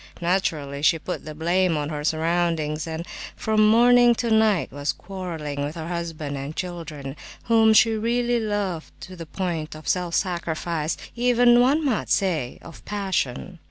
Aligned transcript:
Naturally, 0.19 0.81
she 0.81 0.97
put 0.97 1.25
the 1.25 1.35
blame 1.35 1.77
on 1.77 1.89
her 1.89 2.03
surroundings, 2.03 2.87
and 2.87 3.05
from 3.35 3.69
morning 3.69 4.15
to 4.15 4.31
night 4.31 4.71
was 4.71 4.93
quarrelling 4.93 5.63
with 5.63 5.75
her 5.75 5.89
husband 5.89 6.35
and 6.35 6.55
children, 6.55 7.15
whom 7.43 7.71
she 7.71 7.91
really 7.93 8.39
loved 8.39 8.89
to 9.01 9.15
the 9.15 9.27
point 9.27 9.75
of 9.75 9.87
self 9.87 10.15
sacrifice, 10.15 10.97
even, 11.15 11.59
one 11.59 11.85
might 11.85 12.09
say, 12.09 12.57
of 12.63 12.83
passion. 12.83 13.59